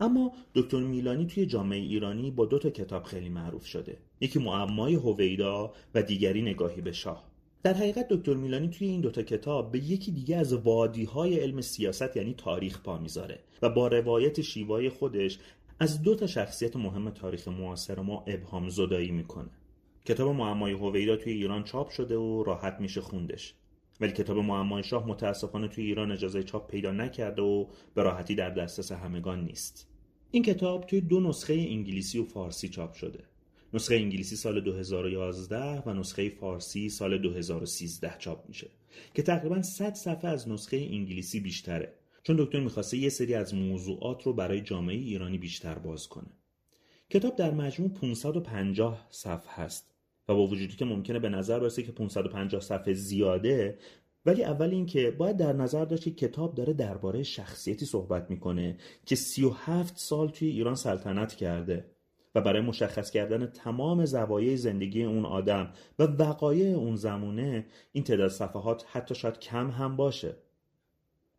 اما 0.00 0.32
دکتر 0.54 0.80
میلانی 0.80 1.26
توی 1.26 1.46
جامعه 1.46 1.78
ایرانی 1.78 2.30
با 2.30 2.46
دو 2.46 2.58
تا 2.58 2.70
کتاب 2.70 3.02
خیلی 3.02 3.28
معروف 3.28 3.66
شده. 3.66 3.98
یکی 4.20 4.38
معمای 4.38 4.94
هویدا 4.94 5.72
و 5.94 6.02
دیگری 6.02 6.42
نگاهی 6.42 6.80
به 6.80 6.92
شاه. 6.92 7.24
در 7.62 7.74
حقیقت 7.74 8.08
دکتر 8.08 8.34
میلانی 8.34 8.68
توی 8.68 8.88
این 8.88 9.00
دوتا 9.00 9.22
کتاب 9.22 9.72
به 9.72 9.78
یکی 9.78 10.12
دیگه 10.12 10.36
از 10.36 10.52
وادی 10.52 11.04
های 11.04 11.40
علم 11.40 11.60
سیاست 11.60 12.16
یعنی 12.16 12.34
تاریخ 12.34 12.80
پا 12.82 12.98
می‌ذاره 12.98 13.38
و 13.62 13.70
با 13.70 13.88
روایت 13.88 14.40
شیوای 14.40 14.88
خودش 14.88 15.38
از 15.80 16.02
دو 16.02 16.14
تا 16.14 16.26
شخصیت 16.26 16.76
مهم 16.76 17.10
تاریخ 17.10 17.48
معاصر 17.48 18.00
ما 18.00 18.24
ابهام 18.26 18.68
زدایی 18.68 19.10
می‌کنه. 19.10 19.50
کتاب 20.04 20.28
معمای 20.28 20.72
هویدا 20.72 21.16
توی 21.16 21.32
ایران 21.32 21.64
چاپ 21.64 21.90
شده 21.90 22.16
و 22.16 22.42
راحت 22.42 22.76
میشه 22.80 23.00
خوندش. 23.00 23.54
ولی 24.00 24.12
کتاب 24.12 24.38
معمای 24.38 24.82
شاه 24.82 25.08
متاسفانه 25.08 25.68
توی 25.68 25.84
ایران 25.84 26.12
اجازه 26.12 26.42
چاپ 26.42 26.70
پیدا 26.70 26.92
نکرده 26.92 27.42
و 27.42 27.66
به 27.94 28.02
راحتی 28.02 28.34
در 28.34 28.50
دسترس 28.50 28.92
همگان 28.92 29.44
نیست. 29.44 29.88
این 30.30 30.42
کتاب 30.42 30.86
توی 30.86 31.00
دو 31.00 31.20
نسخه 31.20 31.52
انگلیسی 31.52 32.18
و 32.18 32.24
فارسی 32.24 32.68
چاپ 32.68 32.92
شده. 32.92 33.24
نسخه 33.74 33.94
انگلیسی 33.94 34.36
سال 34.36 34.60
2011 34.60 35.82
و 35.86 35.94
نسخه 35.94 36.28
فارسی 36.28 36.88
سال 36.88 37.18
2013 37.18 38.14
چاپ 38.18 38.48
میشه 38.48 38.70
که 39.14 39.22
تقریبا 39.22 39.62
100 39.62 39.94
صفحه 39.94 40.30
از 40.30 40.48
نسخه 40.48 40.76
انگلیسی 40.76 41.40
بیشتره. 41.40 41.94
چون 42.22 42.36
دکتر 42.38 42.60
می‌خواسته 42.60 42.96
یه 42.96 43.08
سری 43.08 43.34
از 43.34 43.54
موضوعات 43.54 44.22
رو 44.22 44.32
برای 44.32 44.60
جامعه 44.60 44.96
ایرانی 44.96 45.38
بیشتر 45.38 45.74
باز 45.74 46.08
کنه. 46.08 46.30
کتاب 47.10 47.36
در 47.36 47.50
مجموع 47.50 47.90
550 47.90 49.06
صفحه 49.10 49.64
هست 49.64 49.95
و 50.28 50.34
با 50.34 50.46
وجودی 50.46 50.76
که 50.76 50.84
ممکنه 50.84 51.18
به 51.18 51.28
نظر 51.28 51.60
برسه 51.60 51.82
که 51.82 51.92
550 51.92 52.60
صفحه 52.60 52.94
زیاده 52.94 53.78
ولی 54.26 54.44
اول 54.44 54.70
اینکه 54.70 55.10
باید 55.10 55.36
در 55.36 55.52
نظر 55.52 55.84
داشت 55.84 56.04
که 56.04 56.10
کتاب 56.10 56.54
داره 56.54 56.72
درباره 56.72 57.22
شخصیتی 57.22 57.86
صحبت 57.86 58.30
می‌کنه 58.30 58.76
که 59.06 59.16
37 59.16 59.98
سال 59.98 60.28
توی 60.28 60.48
ایران 60.48 60.74
سلطنت 60.74 61.34
کرده 61.34 61.84
و 62.34 62.40
برای 62.40 62.60
مشخص 62.62 63.10
کردن 63.10 63.46
تمام 63.46 64.04
زوایای 64.04 64.56
زندگی 64.56 65.04
اون 65.04 65.24
آدم 65.24 65.72
و 65.98 66.02
وقایع 66.02 66.76
اون 66.76 66.96
زمونه 66.96 67.66
این 67.92 68.04
تعداد 68.04 68.30
صفحات 68.30 68.84
حتی 68.88 69.14
شاید 69.14 69.38
کم 69.38 69.70
هم 69.70 69.96
باشه. 69.96 70.36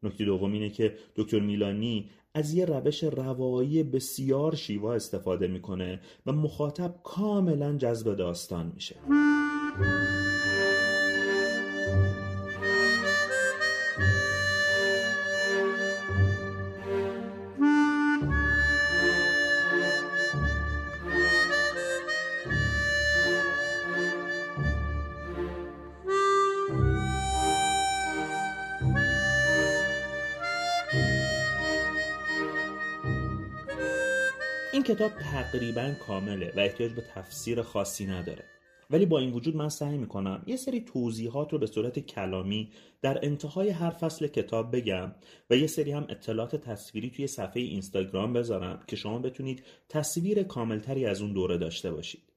نکته 0.04 0.26
دوم 0.26 0.52
اینه 0.52 0.70
که 0.70 0.98
دکتر 1.16 1.40
میلانی 1.40 2.10
از 2.38 2.54
یه 2.54 2.66
روش 2.66 3.04
روایی 3.04 3.84
بسیار 3.84 4.56
شیوا 4.56 4.94
استفاده 4.94 5.48
می‌کنه 5.48 6.00
و 6.26 6.32
مخاطب 6.32 6.96
کاملا 7.04 7.78
جذب 7.78 8.16
داستان 8.16 8.72
میشه. 8.76 8.96
این 34.78 34.84
کتاب 34.84 35.12
تقریبا 35.12 35.94
کامله 36.08 36.54
و 36.56 36.60
احتیاج 36.60 36.92
به 36.92 37.04
تفسیر 37.16 37.62
خاصی 37.62 38.06
نداره. 38.06 38.44
ولی 38.90 39.06
با 39.06 39.20
این 39.20 39.32
وجود 39.32 39.56
من 39.56 39.70
سعی 39.70 39.98
می‌کنم 39.98 40.44
یه 40.48 40.56
سری 40.56 40.82
توضیحات 40.82 41.54
رو 41.54 41.60
به 41.60 41.66
صورت 41.66 42.00
کلامی 42.00 42.72
در 43.02 43.20
انتهای 43.24 43.70
هر 43.70 43.90
فصل 43.90 44.28
کتاب 44.28 44.76
بگم 44.76 45.12
و 45.50 45.56
یه 45.56 45.68
سری 45.68 45.92
هم 45.92 46.06
اطلاعات 46.10 46.56
تصویری 46.56 47.10
توی 47.10 47.28
صفحه 47.28 47.62
اینستاگرام 47.62 48.34
بذارم 48.34 48.84
که 48.88 48.96
شما 48.96 49.20
بتونید 49.20 49.64
تصویر 49.90 50.44
کاملتری 50.44 51.06
از 51.06 51.22
اون 51.22 51.34
دوره 51.34 51.58
داشته 51.58 51.92
باشید. 51.92 52.34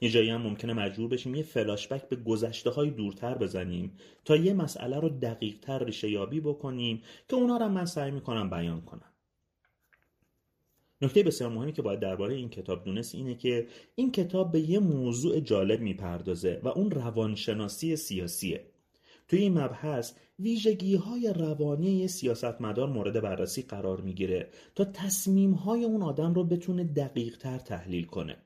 یه 0.00 0.10
جایی 0.10 0.30
هم 0.30 0.42
ممکنه 0.42 0.72
مجبور 0.72 1.08
بشیم 1.08 1.34
یه 1.34 1.42
فلاشبک 1.42 2.08
به 2.08 2.16
گذشته 2.16 2.70
های 2.70 2.90
دورتر 2.90 3.38
بزنیم 3.38 3.96
تا 4.24 4.36
یه 4.36 4.54
مسئله 4.54 5.00
رو 5.00 5.08
دقیقتر 5.08 5.84
ریشه 5.84 6.10
یابی 6.10 6.40
بکنیم 6.40 7.02
که 7.28 7.36
اونا 7.36 7.56
رو 7.56 7.68
من 7.68 7.86
سعی 7.86 8.10
می‌کنم 8.10 8.50
بیان 8.50 8.80
کنم. 8.80 9.13
نکته 11.04 11.22
بسیار 11.22 11.50
مهمی 11.50 11.72
که 11.72 11.82
باید 11.82 12.00
درباره 12.00 12.34
این 12.34 12.48
کتاب 12.48 12.84
دونست 12.84 13.14
اینه 13.14 13.34
که 13.34 13.66
این 13.94 14.12
کتاب 14.12 14.52
به 14.52 14.60
یه 14.60 14.78
موضوع 14.78 15.40
جالب 15.40 15.80
می‌پردازه 15.80 16.60
و 16.62 16.68
اون 16.68 16.90
روانشناسی 16.90 17.96
سیاسیه. 17.96 18.64
توی 19.28 19.38
این 19.38 19.58
مبحث 19.58 20.12
ویژگی 20.38 20.96
های 20.96 21.32
روانی 21.36 22.08
سیاستمدار 22.08 22.88
مورد 22.88 23.20
بررسی 23.20 23.62
قرار 23.62 24.00
می‌گیره 24.00 24.48
تا 24.74 24.84
تصمیم 24.84 25.52
های 25.52 25.84
اون 25.84 26.02
آدم 26.02 26.34
رو 26.34 26.44
بتونه 26.44 26.84
دقیق 26.84 27.38
تر 27.38 27.58
تحلیل 27.58 28.04
کنه. 28.04 28.36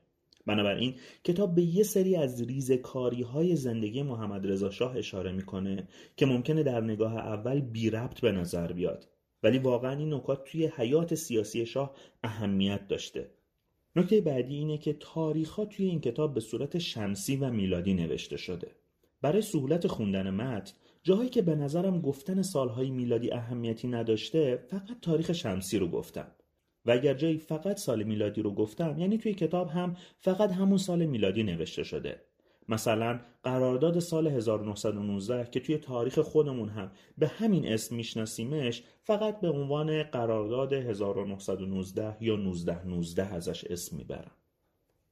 بنابراین 0.45 0.95
کتاب 1.23 1.55
به 1.55 1.61
یه 1.61 1.83
سری 1.83 2.15
از 2.15 2.41
ریزکاری 2.41 3.21
های 3.21 3.55
زندگی 3.55 4.03
محمد 4.03 4.47
رضا 4.47 4.69
شاه 4.69 4.97
اشاره 4.97 5.31
می‌کنه 5.31 5.87
که 6.17 6.25
ممکنه 6.25 6.63
در 6.63 6.81
نگاه 6.81 7.15
اول 7.15 7.59
بی 7.59 7.89
ربط 7.89 8.21
به 8.21 8.31
نظر 8.31 8.71
بیاد. 8.73 9.07
ولی 9.43 9.57
واقعا 9.59 9.97
این 9.97 10.13
نکات 10.13 10.43
توی 10.43 10.71
حیات 10.75 11.15
سیاسی 11.15 11.65
شاه 11.65 11.95
اهمیت 12.23 12.87
داشته. 12.87 13.31
نکته 13.95 14.21
بعدی 14.21 14.55
اینه 14.55 14.77
که 14.77 14.93
تاریخ 14.93 15.49
ها 15.49 15.65
توی 15.65 15.85
این 15.85 16.01
کتاب 16.01 16.33
به 16.33 16.39
صورت 16.39 16.77
شمسی 16.77 17.35
و 17.35 17.49
میلادی 17.49 17.93
نوشته 17.93 18.37
شده. 18.37 18.71
برای 19.21 19.41
سهولت 19.41 19.87
خوندن 19.87 20.29
متن 20.29 20.73
جاهایی 21.03 21.29
که 21.29 21.41
به 21.41 21.55
نظرم 21.55 22.01
گفتن 22.01 22.41
سالهای 22.41 22.89
میلادی 22.89 23.31
اهمیتی 23.31 23.87
نداشته 23.87 24.57
فقط 24.67 24.99
تاریخ 25.01 25.31
شمسی 25.31 25.79
رو 25.79 25.87
گفتم. 25.87 26.31
و 26.85 26.91
اگر 26.91 27.13
جایی 27.13 27.37
فقط 27.37 27.77
سال 27.77 28.03
میلادی 28.03 28.41
رو 28.41 28.53
گفتم 28.53 28.95
یعنی 28.99 29.17
توی 29.17 29.33
کتاب 29.33 29.69
هم 29.69 29.97
فقط 30.17 30.51
همون 30.51 30.77
سال 30.77 31.05
میلادی 31.05 31.43
نوشته 31.43 31.83
شده. 31.83 32.21
مثلا 32.69 33.19
قرارداد 33.43 33.99
سال 33.99 34.27
1919 34.27 35.49
که 35.51 35.59
توی 35.59 35.77
تاریخ 35.77 36.19
خودمون 36.19 36.69
هم 36.69 36.91
به 37.17 37.27
همین 37.27 37.67
اسم 37.67 37.95
میشناسیمش 37.95 38.83
فقط 39.03 39.41
به 39.41 39.49
عنوان 39.49 40.03
قرارداد 40.03 40.73
1919 40.73 42.17
یا 42.19 42.35
1919 42.35 43.33
ازش 43.33 43.63
اسم 43.63 43.97
می‌برم. 43.97 44.31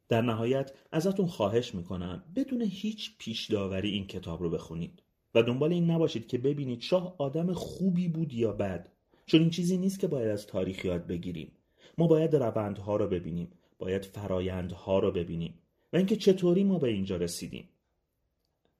در 0.09 0.21
نهایت 0.21 0.71
ازتون 0.91 1.27
خواهش 1.27 1.75
می‌کنم 1.75 2.23
بدون 2.35 2.61
هیچ 2.61 3.17
پیش 3.17 3.51
داوری 3.51 3.89
این 3.89 4.07
کتاب 4.07 4.43
رو 4.43 4.49
بخونید 4.49 5.03
و 5.35 5.43
دنبال 5.43 5.73
این 5.73 5.91
نباشید 5.91 6.27
که 6.27 6.37
ببینید 6.37 6.81
شاه 6.81 7.15
آدم 7.17 7.53
خوبی 7.53 8.07
بود 8.07 8.33
یا 8.33 8.51
بد. 8.51 8.89
چون 9.25 9.41
این 9.41 9.49
چیزی 9.49 9.77
نیست 9.77 9.99
که 9.99 10.07
باید 10.07 10.29
از 10.29 10.47
تاریخ 10.47 10.85
یاد 10.85 11.07
بگیریم. 11.07 11.51
ما 11.97 12.07
باید 12.07 12.35
روندها 12.35 12.95
رو 12.95 13.07
ببینیم 13.07 13.49
باید 13.79 14.05
فرایندها 14.05 14.99
رو 14.99 15.11
ببینیم. 15.11 15.53
و 15.94 15.98
اینکه 15.98 16.15
چطوری 16.15 16.63
ما 16.63 16.79
به 16.79 16.88
اینجا 16.88 17.17
رسیدیم. 17.17 17.70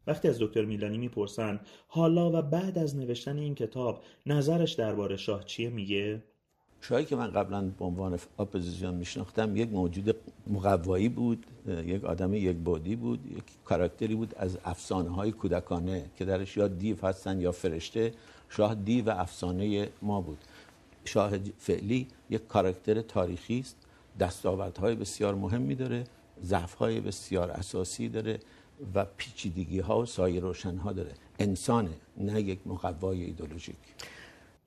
وقتی 0.08 0.28
از 0.28 0.38
دکتر 0.40 0.66
میلانی 0.66 0.98
می‌پرسن 0.98 1.60
حالا 1.88 2.40
و 2.40 2.42
بعد 2.42 2.78
از 2.78 2.96
نوشتن 2.96 3.38
این 3.38 3.56
کتاب 3.56 4.04
نظرش 4.26 4.74
درباره 4.74 5.18
شاه 5.18 5.46
چیه 5.46 5.70
میگه؟ 5.70 6.24
شاهی 6.82 7.06
که 7.06 7.16
من 7.16 7.32
قبلا 7.32 7.62
به 7.80 7.86
عنوان 7.86 8.20
اپوزیسیون 8.40 8.94
میشناختم 8.94 9.58
یک 9.58 9.70
موجود 9.70 10.16
مقوایی 10.48 11.10
بود 11.10 11.46
یک 11.86 12.06
آدم 12.06 12.34
یک 12.34 12.56
بودی 12.56 12.96
بود 12.96 13.20
یک 13.38 13.44
کاراکتری 13.66 14.16
بود 14.16 14.36
از 14.38 14.58
افسانه 14.66 15.10
های 15.10 15.32
کودکانه 15.32 16.06
که 16.18 16.26
درش 16.26 16.58
یا 16.58 16.68
دیو 16.68 17.06
هستن 17.06 17.42
یا 17.42 17.52
فرشته 17.52 18.14
شاه 18.50 18.76
دیو 18.76 19.06
و 19.06 19.10
افسانه 19.10 19.90
ما 20.02 20.22
بود. 20.22 20.38
شاه 21.06 21.32
فعلی 21.58 22.08
یک 22.30 22.48
کاراکتر 22.48 23.02
تاریخی 23.02 23.60
است 23.60 23.76
دستاوردهای 24.20 24.96
بسیار 24.96 25.36
مهمی 25.36 25.76
داره. 25.76 26.04
ضعفهای 26.44 27.02
بسیار 27.02 27.52
اساسی 27.52 28.10
داره 28.10 28.40
و 28.94 29.06
پیچیدگی 29.06 29.80
ها 29.80 30.00
و 30.02 30.06
سایه 30.06 30.40
روشن 30.40 30.78
ها 30.78 30.94
داره. 30.94 31.14
انسانه 31.40 31.98
نه 32.18 32.42
یک 32.42 32.60
مقوای 32.66 33.24
ایدولوژیک 33.24 33.76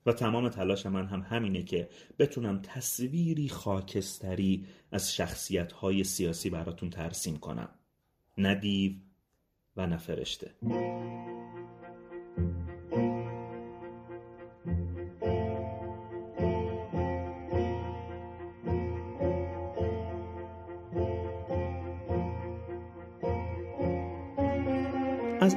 و 0.05 0.13
تمام 0.13 0.49
تلاش 0.49 0.85
من 0.85 1.05
هم 1.05 1.21
همینه 1.21 1.63
که 1.63 1.89
بتونم 2.19 2.61
تصویری 2.61 3.49
خاکستری 3.49 4.65
از 4.91 5.13
شخصیت 5.13 5.71
های 5.71 6.03
سیاسی 6.03 6.49
براتون 6.49 6.89
ترسیم 6.89 7.37
کنم. 7.37 7.69
نه 8.37 8.55
دیو 8.55 8.91
و 9.77 9.87
نه 9.87 9.97
فرشته. 9.97 10.51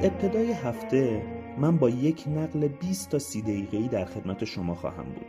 ابتدای 0.05 0.51
هفته 0.51 1.21
من 1.57 1.77
با 1.77 1.89
یک 1.89 2.23
نقل 2.27 2.67
20 2.67 3.09
تا 3.09 3.19
30 3.19 3.41
دقیقه‌ای 3.41 3.87
در 3.87 4.05
خدمت 4.05 4.45
شما 4.45 4.75
خواهم 4.75 5.03
بود 5.03 5.25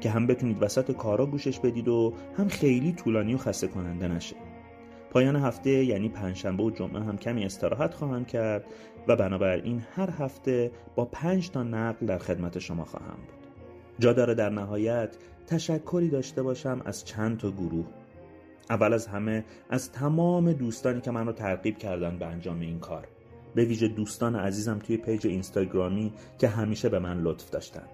که 0.00 0.10
هم 0.10 0.26
بتونید 0.26 0.62
وسط 0.62 0.92
کارا 0.92 1.26
گوشش 1.26 1.58
بدید 1.58 1.88
و 1.88 2.14
هم 2.38 2.48
خیلی 2.48 2.92
طولانی 2.92 3.34
و 3.34 3.38
خسته 3.38 3.66
کننده 3.66 4.08
نشه. 4.08 4.36
پایان 5.10 5.36
هفته 5.36 5.70
یعنی 5.70 6.08
پنجشنبه 6.08 6.62
و 6.62 6.70
جمعه 6.70 7.02
هم 7.02 7.18
کمی 7.18 7.44
استراحت 7.44 7.94
خواهم 7.94 8.24
کرد 8.24 8.64
و 9.08 9.16
بنابراین 9.16 9.82
هر 9.94 10.10
هفته 10.10 10.70
با 10.94 11.04
پنج 11.04 11.50
تا 11.50 11.62
نقل 11.62 12.06
در 12.06 12.18
خدمت 12.18 12.58
شما 12.58 12.84
خواهم 12.84 13.16
بود. 13.16 13.46
جا 13.98 14.12
داره 14.12 14.34
در 14.34 14.50
نهایت 14.50 15.16
تشکری 15.46 16.08
داشته 16.08 16.42
باشم 16.42 16.82
از 16.84 17.04
چند 17.04 17.38
تا 17.38 17.50
گروه. 17.50 17.86
اول 18.70 18.92
از 18.92 19.06
همه 19.06 19.44
از 19.70 19.92
تمام 19.92 20.52
دوستانی 20.52 21.00
که 21.00 21.10
من 21.10 21.26
رو 21.26 21.32
ترغیب 21.32 21.78
کردن 21.78 22.18
به 22.18 22.26
انجام 22.26 22.60
این 22.60 22.78
کار. 22.78 23.08
به 23.54 23.64
ویژه 23.64 23.88
دوستان 23.88 24.36
عزیزم 24.36 24.78
توی 24.78 24.96
پیج 24.96 25.26
اینستاگرامی 25.26 26.12
که 26.38 26.48
همیشه 26.48 26.88
به 26.88 26.98
من 26.98 27.20
لطف 27.20 27.50
داشتن. 27.50 27.84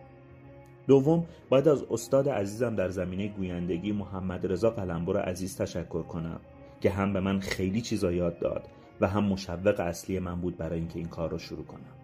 دوم 0.87 1.27
باید 1.49 1.69
از 1.69 1.85
استاد 1.91 2.29
عزیزم 2.29 2.75
در 2.75 2.89
زمینه 2.89 3.29
گویندگی 3.29 3.93
محمد 3.93 4.53
رضا 4.53 4.71
قلمبر 4.71 5.21
عزیز 5.21 5.57
تشکر 5.57 6.03
کنم 6.03 6.41
که 6.81 6.91
هم 6.91 7.13
به 7.13 7.21
من 7.21 7.41
خیلی 7.41 7.81
چیزا 7.81 8.13
یاد 8.13 8.39
داد 8.39 8.69
و 9.01 9.09
هم 9.09 9.25
مشوق 9.25 9.81
اصلی 9.81 10.19
من 10.19 10.41
بود 10.41 10.57
برای 10.57 10.79
اینکه 10.79 10.99
این 10.99 11.09
کار 11.09 11.31
رو 11.31 11.39
شروع 11.39 11.65
کنم. 11.65 11.95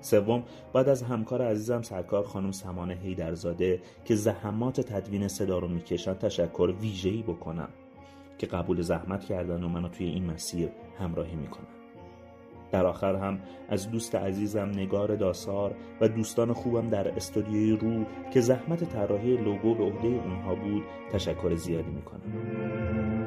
سوم 0.00 0.44
بعد 0.72 0.88
از 0.88 1.02
همکار 1.02 1.42
عزیزم 1.42 1.82
سرکار 1.82 2.22
خانم 2.22 2.52
سمانه 2.52 2.94
هیدرزاده 2.94 3.80
که 4.04 4.14
زحمات 4.14 4.80
تدوین 4.80 5.28
صدا 5.28 5.58
رو 5.58 5.68
می‌کشن 5.68 6.14
تشکر 6.14 6.74
ویژه‌ای 6.80 7.22
بکنم 7.22 7.68
که 8.38 8.46
قبول 8.46 8.80
زحمت 8.80 9.24
کردن 9.24 9.64
و 9.64 9.68
منو 9.68 9.88
توی 9.88 10.06
این 10.06 10.24
مسیر 10.26 10.68
همراهی 10.98 11.36
می‌کنن. 11.36 11.83
در 12.74 12.86
آخر 12.86 13.14
هم 13.16 13.38
از 13.68 13.90
دوست 13.90 14.14
عزیزم 14.14 14.68
نگار 14.68 15.16
داسار 15.16 15.74
و 16.00 16.08
دوستان 16.08 16.52
خوبم 16.52 16.88
در 16.88 17.08
استودیوی 17.08 17.76
رو 17.76 18.04
که 18.30 18.40
زحمت 18.40 18.84
طراحی 18.84 19.36
لوگو 19.36 19.74
به 19.74 19.84
عهده 19.84 20.08
اونها 20.08 20.54
بود 20.54 20.82
تشکر 21.12 21.54
زیادی 21.54 21.90
می‌کنم. 21.90 23.23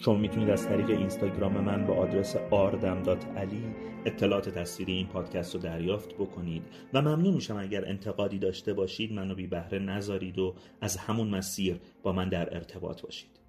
شما 0.00 0.14
می‌تونید 0.14 0.50
از 0.50 0.68
طریق 0.68 0.90
اینستاگرام 0.90 1.52
من 1.52 1.86
با 1.86 1.94
آدرس 1.94 2.36
آردم.علی 2.36 3.62
اطلاعات 4.04 4.48
تصویری 4.48 4.92
این 4.92 5.06
پادکست 5.06 5.54
رو 5.54 5.60
دریافت 5.60 6.14
بکنید. 6.14 6.62
و 6.94 7.02
ممنون 7.02 7.34
میشم 7.34 7.56
اگر 7.56 7.88
انتقادی 7.88 8.38
داشته 8.38 8.72
باشید 8.72 9.12
منو 9.12 9.34
بی 9.34 9.46
بهره 9.46 9.78
نذارید 9.78 10.38
و 10.38 10.54
از 10.80 10.96
همون 10.96 11.28
مسیر 11.28 11.80
با 12.02 12.12
من 12.12 12.28
در 12.28 12.54
ارتباط 12.54 13.02
باشید. 13.02 13.40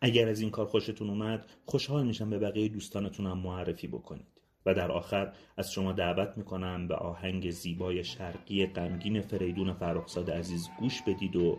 اگر 0.00 0.28
از 0.28 0.40
این 0.40 0.50
کار 0.50 0.66
خوشتون 0.66 1.10
اومد 1.10 1.46
خوشحال 1.64 2.06
میشم 2.06 2.30
به 2.30 2.38
بقیه 2.38 2.68
دوستانتونم 2.68 3.38
معرفی 3.38 3.88
بکنید. 3.88 4.26
و 4.66 4.74
در 4.74 4.92
آخر 4.92 5.32
از 5.56 5.72
شما 5.72 5.92
دعوت 5.92 6.32
می‌کنم 6.36 6.88
به 6.88 6.94
آهنگ 6.94 7.50
زیبای 7.50 8.04
شرقی 8.04 8.66
غمگین 8.66 9.20
فریدون 9.20 9.72
فرخزاد 9.72 10.30
عزیز 10.30 10.68
گوش 10.78 11.02
بدید 11.02 11.36
و 11.36 11.58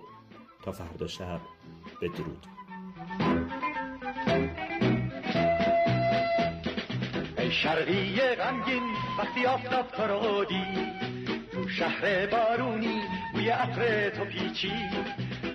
تا 0.64 0.72
فردا 0.72 1.08
شب 1.08 1.42
بدرود. 2.02 2.59
شرقی 7.64 8.20
غمگین 8.20 8.84
وقتی 9.18 9.46
آفتاب 9.46 10.02
رو 10.02 10.46
تو 11.52 11.70
شهر 11.70 12.26
بارونی 12.26 13.02
بوی 13.34 13.50
عطر 13.50 14.10
تو 14.10 14.26
پیچی. 14.26 14.72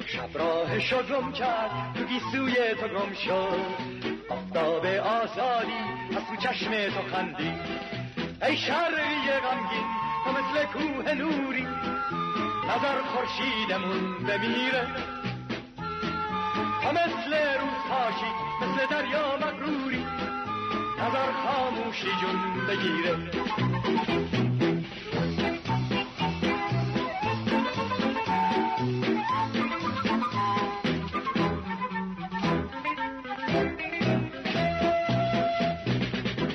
شب 0.07 0.38
راه 0.38 0.79
شو 0.79 1.03
گم 1.03 1.33
کرد 1.33 1.95
تو 1.95 2.05
گیسوی 2.05 2.75
تو 2.75 2.88
گم 2.88 3.12
شد. 3.12 3.61
آفتاب 4.29 4.87
آزادی 4.87 5.83
از 6.17 6.23
تو 6.29 6.37
چشم 6.37 6.71
تو 6.71 7.17
خندی. 7.17 7.53
ای 8.43 8.57
شرقی 8.57 9.31
غمگین 9.43 9.87
تو 10.25 10.31
مثل 10.31 10.64
کوه 10.64 11.14
نوری. 11.14 11.67
نظر 12.69 13.03
خورشیدمون 13.03 14.27
بمیره. 14.27 14.87
تو 16.83 16.93
مثل 16.93 17.35
روز 17.61 17.85
مثل 18.62 18.87
دریا 18.87 19.37
مغروری. 19.37 20.07
نظر 21.05 21.33
خاموشی 21.33 22.09
جون 22.21 22.67
بگیره. 22.67 23.17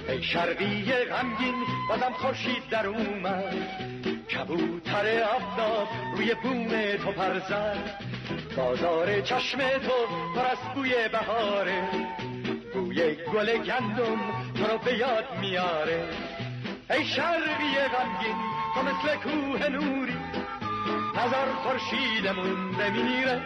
ای 0.10 0.24
شرقی 0.24 0.92
غمگین 0.92 1.56
بازم 1.90 2.14
خورشید 2.14 2.70
در 2.70 2.88
اومد. 2.88 3.56
کبوتر 4.32 5.24
آفتاب 5.24 5.88
روی 6.18 6.36
بوم 6.44 6.98
تو 6.98 7.12
پرزد. 7.12 8.00
بازار 8.58 9.22
چشم 9.22 9.58
تو 9.60 10.08
پر 10.36 10.46
از 10.46 10.58
بوی 10.76 11.10
بهاره. 11.12 11.90
بوی 12.90 13.16
گل 13.34 13.58
گندم 13.58 14.20
تو 14.56 14.64
رو 14.66 14.78
به 14.78 14.98
یاد 14.98 15.26
میاره. 15.42 16.10
ای 16.90 17.06
شرقی 17.06 17.76
غمگین 17.94 18.36
تو 18.74 18.82
مثل 18.82 19.16
کوه 19.16 19.70
نوری 19.70 20.18
نظر 21.16 21.54
خورشیدمون 21.64 22.72
بمیره. 22.72 23.42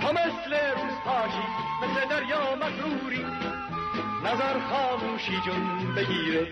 تا 0.00 0.12
مثل 0.12 0.52
روز 0.52 0.96
پاکی 1.04 1.46
مثل 1.82 2.08
دریا 2.08 2.56
مغروری 2.56 3.26
نظر 4.24 4.60
خاموشی 4.60 5.40
جون 5.46 5.94
بگیره. 5.94 6.48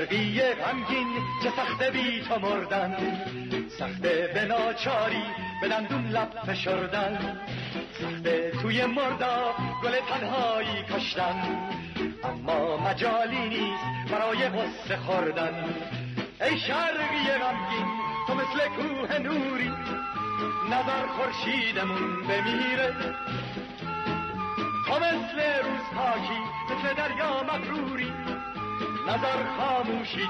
شرقی 0.00 0.40
غمگین 0.40 1.08
چه 1.42 1.50
سخته 1.50 1.90
بی 1.90 2.20
تو 2.20 2.38
مردن. 2.38 2.96
سخته 3.78 4.30
به 4.34 4.44
ناچاری 4.44 5.22
به 5.60 5.68
دندون 5.68 6.06
لب 6.06 6.28
فشردن. 6.46 7.40
سخته 8.00 8.52
توی 8.62 8.86
مردا 8.86 9.54
گل 9.82 9.92
تنهایی 10.00 10.82
کشتن. 10.82 11.42
اما 12.24 12.76
مجالی 12.76 13.48
نیست 13.48 14.12
برای 14.12 14.48
غصه 14.48 14.96
خوردن. 14.96 15.64
ای 16.40 16.58
شرقی 16.58 17.24
غمگین 17.40 17.88
تو 18.26 18.34
مثل 18.34 18.68
کوه 18.68 19.18
نوری. 19.18 19.72
نظر 20.70 21.06
خورشیدمون 21.06 22.22
بمیره. 22.22 22.94
تو 24.86 24.96
مثل 24.96 25.40
روز 25.64 25.84
پاکی 25.96 26.40
مثل 26.70 26.94
دریا 26.94 27.42
مغروری 27.42 28.29
نظر 29.10 29.44
خاموشی 29.58 30.20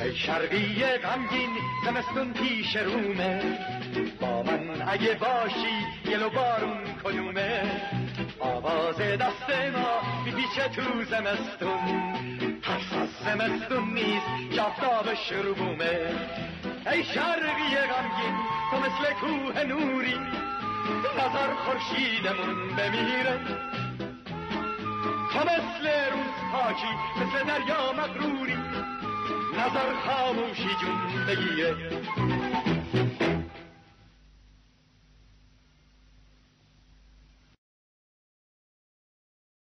ای 0.00 0.16
شرقی 0.16 0.84
غمگین 0.84 1.50
زمستون 1.84 2.32
پیش 2.32 2.76
رومه 2.76 3.58
با 4.20 4.42
من 4.42 4.88
اگه 4.88 5.14
باشی 5.14 5.86
گل 6.06 6.22
و 6.22 6.30
بارون 6.30 6.84
کدومه. 7.04 8.05
آواز 8.40 8.96
دست 8.98 9.50
ما 9.50 10.22
میپیچه 10.24 10.68
تو 10.68 11.04
زمستون. 11.04 12.12
ترس 12.62 12.92
از 12.92 13.08
زمستون 13.24 13.94
نیست 13.94 14.56
جافتاب 14.56 15.14
شروبومه 15.14 16.14
ای 16.92 17.04
شرقی 17.04 17.76
غمگین 17.76 18.36
تو 18.70 18.76
مثل 18.76 19.12
کوه 19.20 19.64
نوری. 19.64 20.18
نظر 21.18 21.54
خورشیدمون 21.54 22.76
بمیره. 22.76 23.40
تو 25.32 25.38
مثل 25.38 25.86
روز 26.12 26.52
پاکی 26.52 26.92
مثل 27.16 27.44
دریا 27.44 27.92
مغروری. 27.92 28.56
نظر 29.58 29.94
خاموشی 30.06 30.76
جون 30.80 31.26
بگیره. 31.26 31.76